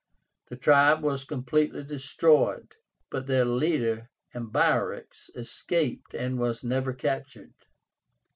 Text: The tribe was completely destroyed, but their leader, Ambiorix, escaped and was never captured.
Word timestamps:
The 0.49 0.55
tribe 0.55 1.03
was 1.03 1.23
completely 1.23 1.83
destroyed, 1.83 2.73
but 3.11 3.27
their 3.27 3.45
leader, 3.45 4.09
Ambiorix, 4.33 5.29
escaped 5.35 6.15
and 6.15 6.39
was 6.39 6.63
never 6.63 6.91
captured. 6.91 7.53